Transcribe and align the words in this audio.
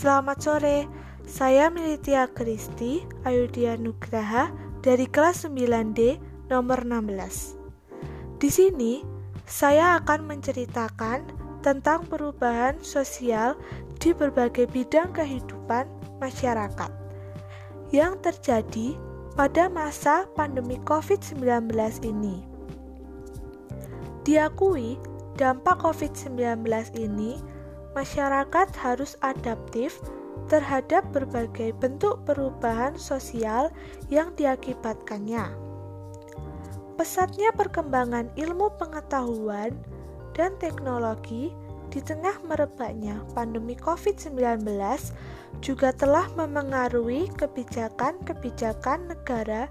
Selamat 0.00 0.40
sore, 0.40 0.88
saya 1.28 1.68
Militia 1.68 2.24
Kristi 2.24 3.04
Ayudhya 3.20 3.76
Nugraha 3.76 4.48
dari 4.80 5.04
kelas 5.04 5.44
9D 5.44 6.16
nomor 6.48 6.88
16. 6.88 8.40
Di 8.40 8.48
sini, 8.48 9.04
saya 9.44 10.00
akan 10.00 10.24
menceritakan 10.24 11.28
tentang 11.60 12.08
perubahan 12.08 12.80
sosial 12.80 13.60
di 14.00 14.16
berbagai 14.16 14.72
bidang 14.72 15.12
kehidupan 15.12 15.84
masyarakat 16.16 16.88
yang 17.92 18.16
terjadi 18.24 18.96
pada 19.36 19.68
masa 19.68 20.24
pandemi 20.32 20.80
COVID-19 20.88 21.76
ini. 22.08 22.40
Diakui, 24.24 24.96
dampak 25.36 25.84
COVID-19 25.84 26.64
ini 26.96 27.59
masyarakat 27.96 28.68
harus 28.78 29.18
adaptif 29.22 29.98
terhadap 30.50 31.06
berbagai 31.14 31.70
bentuk 31.78 32.22
perubahan 32.26 32.98
sosial 32.98 33.70
yang 34.10 34.34
diakibatkannya. 34.34 35.46
Pesatnya 36.98 37.54
perkembangan 37.56 38.28
ilmu 38.36 38.76
pengetahuan 38.76 39.72
dan 40.36 40.52
teknologi 40.60 41.54
di 41.90 41.98
tengah 41.98 42.38
merebaknya 42.46 43.18
pandemi 43.34 43.74
COVID-19 43.74 44.62
juga 45.58 45.90
telah 45.90 46.30
memengaruhi 46.38 47.26
kebijakan-kebijakan 47.34 49.10
negara 49.10 49.66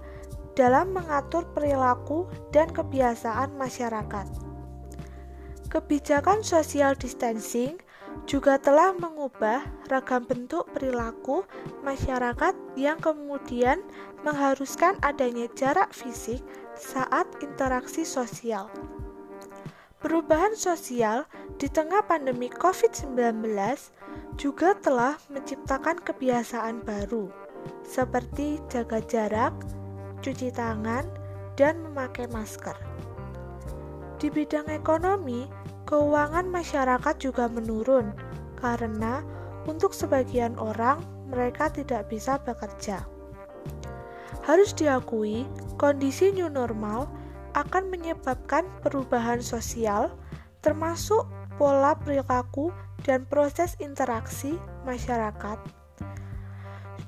dalam 0.52 0.92
mengatur 0.92 1.48
perilaku 1.56 2.28
dan 2.52 2.68
kebiasaan 2.68 3.56
masyarakat. 3.56 4.26
Kebijakan 5.70 6.44
social 6.44 6.92
distancing 6.98 7.80
juga 8.28 8.60
telah 8.60 8.92
mengubah 8.96 9.64
ragam 9.88 10.24
bentuk 10.24 10.68
perilaku 10.72 11.44
masyarakat 11.82 12.52
yang 12.76 13.00
kemudian 13.00 13.80
mengharuskan 14.22 14.96
adanya 15.00 15.48
jarak 15.56 15.90
fisik 15.92 16.44
saat 16.76 17.26
interaksi 17.40 18.04
sosial. 18.04 18.68
Perubahan 20.00 20.56
sosial 20.56 21.28
di 21.60 21.68
tengah 21.68 22.00
pandemi 22.08 22.48
COVID-19 22.48 23.44
juga 24.40 24.72
telah 24.80 25.20
menciptakan 25.28 26.00
kebiasaan 26.00 26.80
baru, 26.80 27.28
seperti 27.84 28.56
jaga 28.72 29.04
jarak, 29.04 29.52
cuci 30.24 30.48
tangan, 30.56 31.04
dan 31.60 31.84
memakai 31.84 32.24
masker. 32.32 32.72
Di 34.16 34.32
bidang 34.32 34.72
ekonomi, 34.72 35.44
keuangan 35.90 36.46
masyarakat 36.46 37.18
juga 37.18 37.50
menurun 37.50 38.14
karena 38.62 39.26
untuk 39.66 39.90
sebagian 39.90 40.54
orang 40.54 41.02
mereka 41.26 41.66
tidak 41.66 42.06
bisa 42.06 42.38
bekerja. 42.46 43.02
Harus 44.46 44.70
diakui, 44.70 45.50
kondisi 45.82 46.30
new 46.30 46.46
normal 46.46 47.10
akan 47.58 47.90
menyebabkan 47.90 48.62
perubahan 48.86 49.42
sosial, 49.42 50.14
termasuk 50.62 51.26
pola 51.58 51.98
perilaku 51.98 52.70
dan 53.02 53.26
proses 53.26 53.74
interaksi 53.82 54.54
masyarakat. 54.86 55.58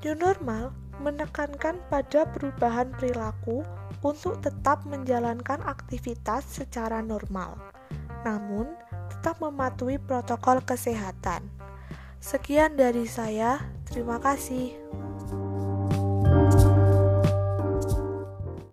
New 0.02 0.18
normal 0.18 0.74
menekankan 0.98 1.78
pada 1.86 2.26
perubahan 2.34 2.90
perilaku 2.98 3.62
untuk 4.02 4.42
tetap 4.42 4.82
menjalankan 4.82 5.62
aktivitas 5.62 6.42
secara 6.42 6.98
normal 6.98 7.54
namun 8.22 8.70
tetap 9.10 9.38
mematuhi 9.38 9.98
protokol 10.02 10.62
kesehatan. 10.62 11.46
Sekian 12.22 12.78
dari 12.78 13.06
saya, 13.06 13.58
terima 13.86 14.22
kasih. 14.22 14.78